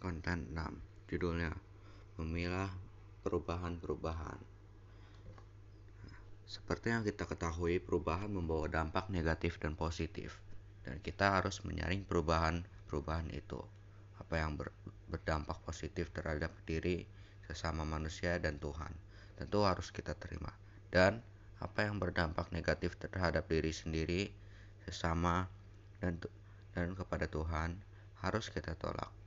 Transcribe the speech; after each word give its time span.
Konten 0.00 0.48
6 0.56 1.12
Judulnya 1.12 1.52
Memilah 2.16 2.72
Perubahan-Perubahan. 3.20 4.40
Seperti 6.48 6.88
yang 6.88 7.04
kita 7.04 7.28
ketahui, 7.28 7.76
perubahan 7.84 8.32
membawa 8.32 8.64
dampak 8.64 9.12
negatif 9.12 9.60
dan 9.60 9.76
positif. 9.76 10.40
Dan 10.88 11.04
kita 11.04 11.36
harus 11.36 11.60
menyaring 11.68 12.08
perubahan-perubahan 12.08 13.28
itu. 13.36 13.60
Apa 14.16 14.40
yang 14.40 14.56
ber 14.56 14.72
berdampak 15.12 15.60
positif 15.68 16.08
terhadap 16.16 16.48
diri, 16.64 17.04
sesama 17.44 17.84
manusia, 17.84 18.40
dan 18.40 18.56
Tuhan. 18.56 18.96
Tentu 19.36 19.68
harus 19.68 19.92
kita 19.92 20.16
terima. 20.16 20.56
Dan 20.88 21.20
apa 21.60 21.84
yang 21.84 22.00
berdampak 22.00 22.48
negatif 22.56 22.96
terhadap 22.96 23.44
diri 23.52 23.76
sendiri, 23.76 24.32
sesama, 24.88 25.44
dan, 26.00 26.16
dan 26.72 26.96
kepada 26.96 27.28
Tuhan 27.28 27.76
harus 28.24 28.48
kita 28.48 28.72
tolak 28.80 29.19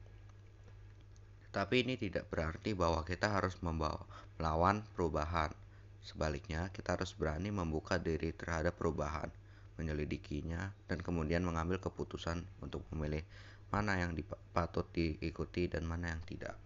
tapi 1.54 1.86
ini 1.86 1.94
tidak 2.02 2.26
berarti 2.34 2.74
bahwa 2.74 3.06
kita 3.06 3.30
harus 3.30 3.54
membawa, 3.62 4.02
melawan 4.42 4.82
perubahan. 4.98 5.54
Sebaliknya, 6.02 6.74
kita 6.74 6.98
harus 6.98 7.14
berani 7.14 7.54
membuka 7.54 8.02
diri 8.02 8.34
terhadap 8.34 8.74
perubahan, 8.74 9.30
menyelidikinya, 9.78 10.74
dan 10.90 10.98
kemudian 10.98 11.46
mengambil 11.46 11.78
keputusan 11.78 12.42
untuk 12.58 12.82
memilih 12.90 13.22
mana 13.70 14.02
yang 14.02 14.18
patut 14.50 14.90
diikuti 14.98 15.70
dan 15.70 15.86
mana 15.86 16.18
yang 16.18 16.26
tidak. 16.26 16.58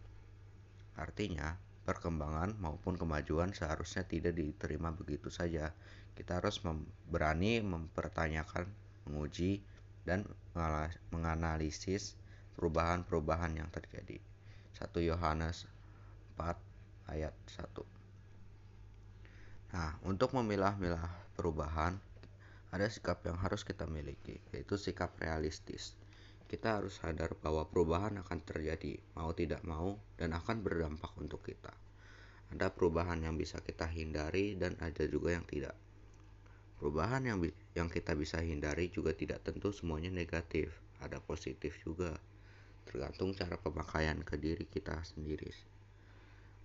Artinya, 0.95 1.59
perkembangan 1.83 2.55
maupun 2.55 2.95
kemajuan 2.95 3.51
seharusnya 3.51 4.07
tidak 4.07 4.39
diterima 4.39 4.95
begitu 4.95 5.27
saja. 5.27 5.75
Kita 6.15 6.39
harus 6.39 6.63
mem 6.63 6.87
berani 7.11 7.59
mempertanyakan, 7.59 8.63
menguji, 9.03 9.59
dan 10.07 10.23
menganalisis 11.11 12.15
perubahan-perubahan 12.55 13.59
yang 13.59 13.67
terjadi. 13.67 14.36
1 14.77 14.93
Yohanes 15.01 15.65
4 16.37 16.53
ayat 17.09 17.33
1 17.49 17.65
Nah, 19.73 19.97
untuk 20.05 20.37
memilah-milah 20.37 21.33
perubahan, 21.33 21.97
ada 22.69 22.85
sikap 22.85 23.25
yang 23.25 23.41
harus 23.41 23.65
kita 23.65 23.89
miliki, 23.89 24.37
yaitu 24.53 24.77
sikap 24.77 25.17
realistis. 25.17 25.97
Kita 26.45 26.77
harus 26.77 27.01
sadar 27.01 27.33
bahwa 27.41 27.65
perubahan 27.65 28.21
akan 28.21 28.39
terjadi, 28.45 29.01
mau 29.17 29.33
tidak 29.33 29.65
mau, 29.65 29.97
dan 30.15 30.37
akan 30.37 30.61
berdampak 30.61 31.09
untuk 31.17 31.41
kita. 31.41 31.73
Ada 32.53 32.69
perubahan 32.69 33.17
yang 33.25 33.33
bisa 33.33 33.57
kita 33.65 33.89
hindari, 33.89 34.53
dan 34.55 34.77
ada 34.77 35.03
juga 35.09 35.33
yang 35.33 35.43
tidak. 35.49 35.73
Perubahan 36.77 37.25
yang, 37.25 37.41
yang 37.73 37.89
kita 37.89 38.13
bisa 38.13 38.39
hindari 38.45 38.93
juga 38.93 39.11
tidak 39.17 39.41
tentu 39.41 39.73
semuanya 39.73 40.13
negatif, 40.13 40.69
ada 41.01 41.17
positif 41.17 41.81
juga 41.81 42.13
tergantung 42.87 43.35
cara 43.35 43.59
pemakaian 43.59 44.23
ke 44.23 44.39
diri 44.39 44.63
kita 44.63 45.03
sendiri. 45.03 45.51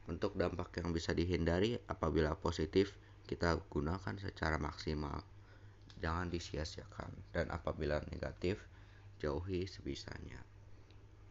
Untuk 0.07 0.39
dampak 0.39 0.79
yang 0.79 0.95
bisa 0.95 1.11
dihindari 1.11 1.79
apabila 1.91 2.39
positif, 2.39 2.95
kita 3.27 3.59
gunakan 3.71 4.15
secara 4.19 4.59
maksimal. 4.59 5.23
Jangan 5.99 6.31
disia-siakan. 6.31 7.35
Dan 7.35 7.51
apabila 7.51 8.03
negatif, 8.11 8.63
jauhi 9.19 9.67
sebisanya. 9.67 10.43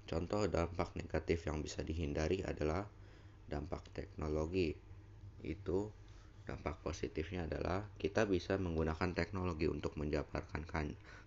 Contoh 0.07 0.47
dampak 0.47 0.95
negatif 0.95 1.47
yang 1.47 1.63
bisa 1.63 1.83
dihindari 1.83 2.43
adalah 2.43 2.87
dampak 3.47 3.87
teknologi. 3.91 4.75
Itu 5.43 5.91
dampak 6.47 6.83
positifnya 6.83 7.47
adalah 7.47 7.87
kita 7.95 8.23
bisa 8.27 8.55
menggunakan 8.55 9.11
teknologi 9.15 9.67
untuk 9.67 9.95
menjabarkan 9.99 10.63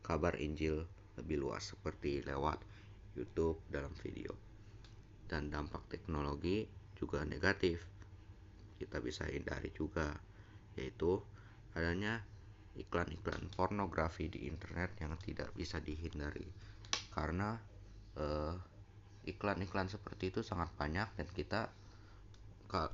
kabar 0.05 0.35
Injil 0.41 0.85
lebih 1.21 1.45
luas 1.45 1.71
seperti 1.71 2.25
lewat 2.27 2.74
YouTube 3.15 3.63
dalam 3.71 3.95
video. 3.99 4.35
Dan 5.25 5.51
dampak 5.51 5.89
teknologi 5.91 6.67
juga 6.99 7.23
negatif. 7.25 7.83
Kita 8.79 9.01
bisa 9.01 9.25
hindari 9.27 9.71
juga, 9.73 10.13
yaitu 10.77 11.19
adanya 11.75 12.23
iklan-iklan 12.75 13.51
pornografi 13.55 14.27
di 14.27 14.51
internet 14.51 14.99
yang 14.99 15.15
tidak 15.23 15.55
bisa 15.55 15.79
dihindari. 15.79 16.47
Karena 17.15 17.55
eh, 18.19 18.55
iklan-iklan 19.25 19.89
seperti 19.89 20.35
itu 20.35 20.41
sangat 20.45 20.71
banyak 20.77 21.09
dan 21.17 21.29
kita 21.31 21.73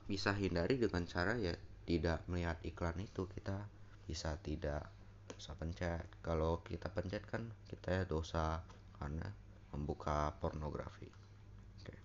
bisa 0.04 0.36
hindari 0.36 0.76
dengan 0.76 1.08
cara 1.08 1.40
ya 1.40 1.56
tidak 1.88 2.20
melihat 2.28 2.60
iklan 2.68 3.00
itu 3.00 3.24
kita 3.32 3.64
bisa 4.04 4.36
tidak 4.44 4.84
usah 5.40 5.56
pencet 5.56 6.04
kalau 6.20 6.60
kita 6.60 6.92
pencet 6.92 7.24
kan 7.24 7.48
kita 7.64 8.04
dosa 8.04 8.60
karena 9.00 9.24
membuka 9.74 10.34
pornografi. 10.38 11.08
Oke. 11.80 11.96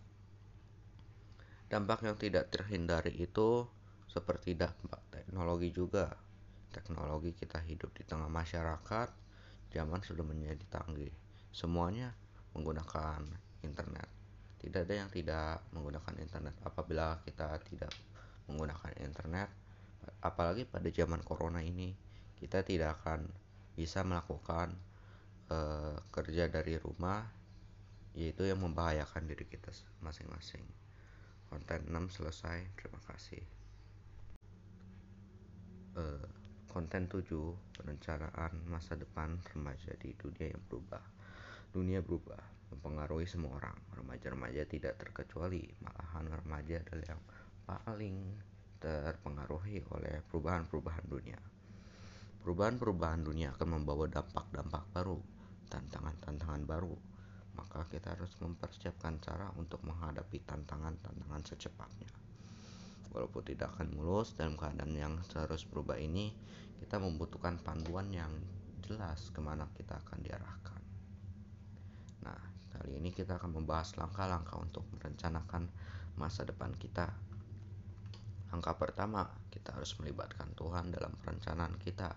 Dampak 1.69 2.05
yang 2.05 2.17
tidak 2.17 2.49
terhindari 2.53 3.13
itu 3.17 3.65
seperti 4.09 4.55
dampak 4.55 5.01
teknologi 5.11 5.69
juga. 5.75 6.13
Teknologi 6.71 7.31
kita 7.31 7.63
hidup 7.63 7.91
di 7.95 8.03
tengah 8.03 8.27
masyarakat, 8.27 9.09
zaman 9.71 10.01
sudah 10.03 10.23
menjadi 10.23 10.63
tangguh. 10.71 11.11
Semuanya 11.51 12.11
menggunakan 12.55 13.23
internet. 13.63 14.07
Tidak 14.59 14.81
ada 14.87 14.95
yang 15.05 15.09
tidak 15.11 15.63
menggunakan 15.71 16.15
internet. 16.19 16.55
Apabila 16.63 17.19
kita 17.23 17.59
tidak 17.67 17.91
menggunakan 18.47 18.91
internet, 19.03 19.49
apalagi 20.23 20.67
pada 20.67 20.87
zaman 20.91 21.21
corona 21.23 21.59
ini, 21.63 21.95
kita 22.39 22.63
tidak 22.63 23.01
akan 23.01 23.27
bisa 23.75 24.03
melakukan 24.07 24.71
uh, 25.51 25.95
kerja 26.11 26.47
dari 26.47 26.79
rumah 26.79 27.27
yaitu 28.15 28.47
yang 28.47 28.63
membahayakan 28.63 29.27
diri 29.27 29.43
kita 29.43 29.75
masing-masing. 29.99 30.63
Konten 31.51 31.91
6 31.91 32.15
selesai, 32.15 32.63
terima 32.79 32.99
kasih. 33.03 33.43
Uh, 35.95 36.27
konten 36.71 37.07
7 37.07 37.23
perencanaan 37.75 38.51
masa 38.67 38.95
depan 38.95 39.35
remaja 39.51 39.91
di 39.99 40.15
dunia 40.15 40.55
yang 40.55 40.63
berubah. 40.71 41.03
Dunia 41.75 41.99
berubah, 41.99 42.39
mempengaruhi 42.71 43.27
semua 43.27 43.59
orang. 43.59 43.75
Remaja-remaja 43.99 44.63
tidak 44.63 44.95
terkecuali, 44.95 45.67
malahan 45.83 46.39
remaja 46.39 46.79
adalah 46.87 47.07
yang 47.15 47.23
paling 47.67 48.15
terpengaruhi 48.79 49.83
oleh 49.91 50.23
perubahan-perubahan 50.31 51.05
dunia. 51.07 51.39
Perubahan-perubahan 52.43 53.21
dunia 53.27 53.51
akan 53.55 53.81
membawa 53.81 54.07
dampak-dampak 54.07 54.83
baru, 54.93 55.17
tantangan-tantangan 55.67 56.63
baru, 56.63 56.93
maka 57.75 57.91
kita 57.91 58.15
harus 58.15 58.31
mempersiapkan 58.39 59.19
cara 59.19 59.51
untuk 59.59 59.83
menghadapi 59.83 60.39
tantangan-tantangan 60.47 61.43
secepatnya. 61.43 62.07
Walaupun 63.11 63.43
tidak 63.43 63.75
akan 63.75 63.99
mulus 63.99 64.31
dalam 64.31 64.55
keadaan 64.55 64.95
yang 64.95 65.19
harus 65.35 65.67
berubah 65.67 65.99
ini, 65.99 66.31
kita 66.79 67.03
membutuhkan 67.03 67.59
panduan 67.59 68.07
yang 68.15 68.31
jelas 68.79 69.27
ke 69.35 69.43
mana 69.43 69.67
kita 69.75 69.99
akan 70.07 70.23
diarahkan. 70.23 70.81
Nah, 72.23 72.39
kali 72.79 72.95
ini 72.95 73.11
kita 73.11 73.35
akan 73.35 73.59
membahas 73.59 73.99
langkah-langkah 73.99 74.55
untuk 74.55 74.87
merencanakan 74.95 75.67
masa 76.15 76.47
depan 76.47 76.71
kita. 76.79 77.11
Langkah 78.55 78.79
pertama, 78.79 79.27
kita 79.51 79.75
harus 79.75 79.99
melibatkan 79.99 80.47
Tuhan 80.55 80.95
dalam 80.95 81.11
perencanaan 81.19 81.75
kita. 81.75 82.15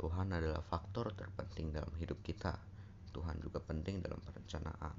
Tuhan 0.00 0.32
adalah 0.32 0.64
faktor 0.64 1.12
terpenting 1.12 1.76
dalam 1.76 1.92
hidup 2.00 2.24
kita 2.24 2.77
Tuhan 3.10 3.40
juga 3.40 3.60
penting 3.62 4.00
dalam 4.04 4.20
perencanaan. 4.22 4.96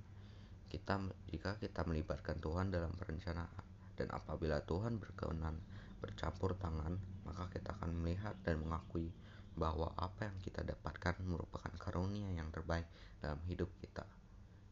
Kita 0.70 1.02
jika 1.34 1.58
kita 1.58 1.82
melibatkan 1.86 2.38
Tuhan 2.38 2.70
dalam 2.70 2.94
perencanaan 2.94 3.66
dan 3.98 4.08
apabila 4.14 4.62
Tuhan 4.64 5.02
berkenan 5.02 5.58
bercampur 6.00 6.56
tangan, 6.56 6.96
maka 7.28 7.52
kita 7.52 7.76
akan 7.76 7.92
melihat 8.00 8.38
dan 8.48 8.64
mengakui 8.64 9.12
bahwa 9.60 9.92
apa 10.00 10.32
yang 10.32 10.38
kita 10.40 10.64
dapatkan 10.64 11.20
merupakan 11.28 11.74
karunia 11.76 12.32
yang 12.32 12.48
terbaik 12.48 12.88
dalam 13.20 13.44
hidup 13.52 13.68
kita. 13.84 14.08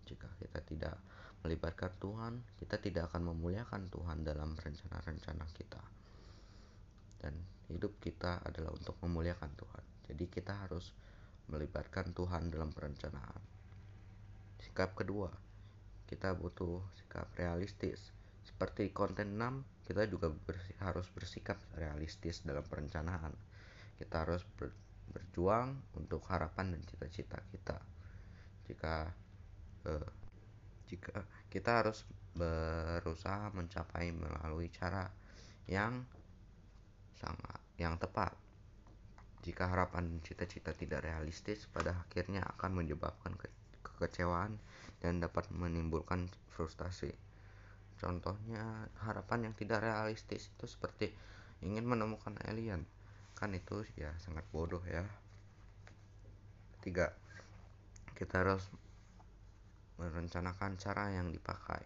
Jika 0.08 0.32
kita 0.40 0.64
tidak 0.64 0.96
melibatkan 1.44 1.92
Tuhan, 2.00 2.40
kita 2.56 2.80
tidak 2.80 3.12
akan 3.12 3.36
memuliakan 3.36 3.92
Tuhan 3.92 4.24
dalam 4.24 4.56
rencana-rencana 4.56 5.46
kita. 5.52 5.84
Dan 7.20 7.36
hidup 7.68 8.00
kita 8.00 8.40
adalah 8.48 8.72
untuk 8.72 8.96
memuliakan 9.04 9.52
Tuhan. 9.60 9.84
Jadi 10.08 10.26
kita 10.32 10.56
harus 10.56 10.96
melibatkan 11.48 12.12
Tuhan 12.12 12.52
dalam 12.52 12.72
perencanaan. 12.76 13.42
Sikap 14.60 14.94
kedua, 14.96 15.32
kita 16.08 16.36
butuh 16.36 16.84
sikap 16.96 17.28
realistis. 17.36 18.12
Seperti 18.44 18.92
konten 18.96 19.36
6, 19.36 19.88
kita 19.88 20.08
juga 20.08 20.32
bersih, 20.32 20.76
harus 20.80 21.08
bersikap 21.12 21.60
realistis 21.76 22.44
dalam 22.44 22.64
perencanaan. 22.64 23.36
Kita 24.00 24.24
harus 24.24 24.44
ber, 24.56 24.72
berjuang 25.12 25.76
untuk 25.96 26.24
harapan 26.28 26.76
dan 26.76 26.82
cita-cita 26.88 27.40
kita. 27.52 27.80
Jika 28.68 28.96
eh, 29.88 30.10
jika 30.88 31.24
kita 31.52 31.84
harus 31.84 32.08
berusaha 32.36 33.52
mencapai 33.52 34.16
melalui 34.16 34.72
cara 34.72 35.12
yang 35.68 36.08
sangat 37.20 37.60
yang 37.76 38.00
tepat 38.00 38.32
jika 39.46 39.70
harapan 39.70 40.18
cita-cita 40.26 40.74
tidak 40.74 41.06
realistis, 41.06 41.70
pada 41.70 41.94
akhirnya 41.94 42.42
akan 42.58 42.82
menyebabkan 42.84 43.38
ke 43.38 43.48
kekecewaan 43.86 44.58
dan 45.02 45.22
dapat 45.22 45.50
menimbulkan 45.54 46.30
frustasi. 46.54 47.14
Contohnya, 47.98 48.90
harapan 49.02 49.50
yang 49.50 49.54
tidak 49.58 49.82
realistis 49.82 50.54
itu 50.54 50.66
seperti 50.70 51.10
ingin 51.66 51.86
menemukan 51.86 52.38
alien. 52.46 52.86
Kan 53.34 53.54
itu 53.54 53.86
ya 53.98 54.14
sangat 54.22 54.46
bodoh 54.54 54.82
ya. 54.86 55.06
Tiga, 56.82 57.14
kita 58.14 58.42
harus 58.46 58.66
merencanakan 59.98 60.78
cara 60.78 61.10
yang 61.14 61.34
dipakai. 61.34 61.82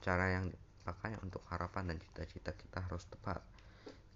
Cara 0.00 0.32
yang 0.32 0.48
dipakai 0.48 1.20
untuk 1.20 1.44
harapan 1.52 1.92
dan 1.92 1.96
cita-cita 2.00 2.56
kita 2.56 2.80
harus 2.84 3.04
tepat. 3.08 3.55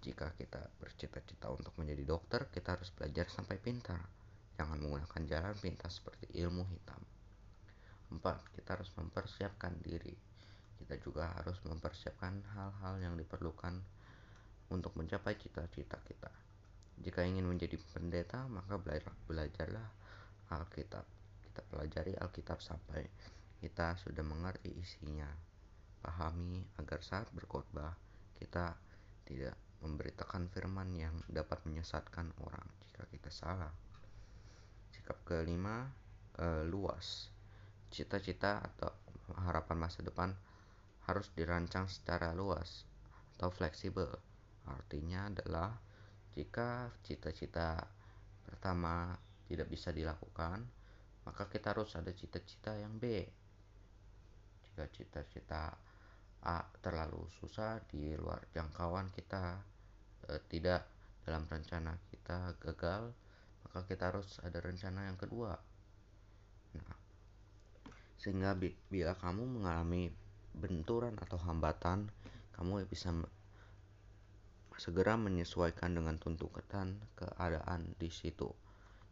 Jika 0.01 0.33
kita 0.33 0.57
bercita-cita 0.81 1.53
untuk 1.53 1.77
menjadi 1.77 2.01
dokter, 2.09 2.49
kita 2.49 2.73
harus 2.73 2.89
belajar 2.89 3.29
sampai 3.29 3.61
pintar. 3.61 4.01
Jangan 4.57 4.81
menggunakan 4.81 5.21
jalan 5.29 5.55
pintas 5.61 6.01
seperti 6.01 6.25
ilmu 6.41 6.65
hitam. 6.73 7.01
4. 8.09 8.17
Kita 8.57 8.75
harus 8.75 8.89
mempersiapkan 8.97 9.77
diri. 9.85 10.17
Kita 10.81 10.97
juga 10.97 11.29
harus 11.37 11.61
mempersiapkan 11.63 12.41
hal-hal 12.57 12.97
yang 12.97 13.13
diperlukan 13.13 13.77
untuk 14.73 14.97
mencapai 14.97 15.37
cita-cita 15.37 16.01
kita. 16.01 16.33
Jika 16.97 17.21
ingin 17.21 17.45
menjadi 17.45 17.77
pendeta, 17.93 18.49
maka 18.49 18.81
belajarlah 19.29 19.89
Alkitab. 20.49 21.05
Kita 21.45 21.61
pelajari 21.69 22.17
Alkitab 22.17 22.57
sampai 22.57 23.05
kita 23.61 23.93
sudah 24.01 24.25
mengerti 24.25 24.73
isinya. 24.73 25.29
Pahami 26.01 26.65
agar 26.81 27.05
saat 27.05 27.29
berkhotbah 27.29 27.93
kita 28.41 28.73
tidak 29.29 29.53
memberitakan 29.81 30.47
firman 30.53 30.93
yang 30.93 31.15
dapat 31.25 31.61
menyesatkan 31.65 32.29
orang 32.45 32.65
jika 32.87 33.03
kita 33.09 33.33
salah. 33.33 33.73
Sikap 34.93 35.25
kelima, 35.25 35.89
eh, 36.37 36.63
luas. 36.65 37.33
Cita-cita 37.91 38.61
atau 38.61 38.93
harapan 39.35 39.77
masa 39.77 40.05
depan 40.05 40.31
harus 41.09 41.27
dirancang 41.33 41.89
secara 41.89 42.31
luas 42.31 42.85
atau 43.35 43.49
fleksibel. 43.49 44.07
Artinya 44.69 45.27
adalah 45.27 45.73
jika 46.31 46.93
cita-cita 47.03 47.83
pertama 48.45 49.17
tidak 49.49 49.67
bisa 49.67 49.91
dilakukan, 49.91 50.63
maka 51.27 51.43
kita 51.51 51.75
harus 51.75 51.91
ada 51.99 52.13
cita-cita 52.15 52.77
yang 52.77 52.95
B. 52.95 53.25
Jika 54.71 54.87
cita-cita 54.93 55.75
A 56.41 56.65
terlalu 56.81 57.29
susah 57.37 57.77
di 57.85 58.17
luar 58.17 58.41
jangkauan 58.49 59.13
kita 59.13 59.61
e, 60.25 60.41
tidak 60.49 60.89
dalam 61.21 61.45
rencana 61.45 61.93
kita 62.09 62.57
gagal 62.57 63.13
maka 63.61 63.85
kita 63.85 64.09
harus 64.09 64.41
ada 64.41 64.57
rencana 64.57 65.05
yang 65.05 65.21
kedua 65.21 65.53
nah 66.73 66.97
sehingga 68.17 68.57
bila 68.89 69.13
kamu 69.17 69.61
mengalami 69.61 70.09
benturan 70.57 71.13
atau 71.21 71.37
hambatan 71.45 72.09
kamu 72.57 72.89
bisa 72.89 73.13
segera 74.81 75.13
menyesuaikan 75.13 75.93
dengan 75.93 76.17
tuntutan 76.17 76.97
keadaan 77.13 77.93
di 78.01 78.09
situ 78.09 78.49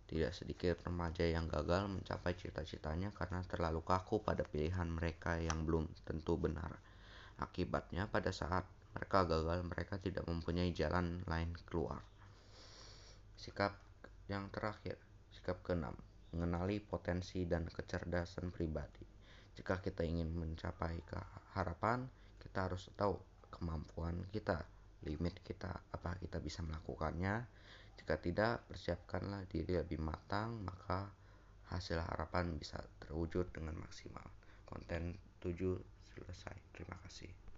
tidak 0.09 0.33
sedikit 0.33 0.81
remaja 0.81 1.21
yang 1.21 1.45
gagal 1.45 1.85
mencapai 1.85 2.33
cita-citanya 2.33 3.13
karena 3.13 3.45
terlalu 3.45 3.85
kaku 3.85 4.25
pada 4.25 4.41
pilihan 4.41 4.89
mereka 4.89 5.37
yang 5.37 5.69
belum 5.69 5.85
tentu 6.01 6.33
benar. 6.33 6.81
Akibatnya 7.39 8.11
pada 8.11 8.35
saat 8.35 8.67
mereka 8.91 9.23
gagal, 9.23 9.63
mereka 9.63 9.95
tidak 9.95 10.27
mempunyai 10.27 10.75
jalan 10.75 11.23
lain 11.23 11.55
keluar. 11.63 12.03
Sikap 13.39 13.79
yang 14.27 14.51
terakhir, 14.51 14.99
sikap 15.31 15.63
keenam, 15.63 15.95
mengenali 16.35 16.83
potensi 16.83 17.47
dan 17.47 17.65
kecerdasan 17.71 18.51
pribadi. 18.51 19.07
Jika 19.55 19.79
kita 19.79 20.03
ingin 20.03 20.35
mencapai 20.35 20.99
harapan, 21.55 22.05
kita 22.43 22.67
harus 22.67 22.91
tahu 22.95 23.15
kemampuan 23.51 24.27
kita, 24.31 24.63
limit 25.07 25.39
kita, 25.43 25.71
apa 25.95 26.19
kita 26.19 26.43
bisa 26.43 26.59
melakukannya. 26.63 27.47
Jika 27.99 28.15
tidak, 28.19 28.67
persiapkanlah 28.67 29.47
diri 29.47 29.79
lebih 29.79 29.99
matang, 29.99 30.59
maka 30.63 31.11
hasil 31.69 32.01
harapan 32.01 32.57
bisa 32.57 32.81
terwujud 33.03 33.53
dengan 33.53 33.77
maksimal. 33.77 34.25
Konten 34.65 35.15
7 35.43 35.98
selesai. 36.19 36.55
Terima 36.75 36.99
kasih. 37.07 37.48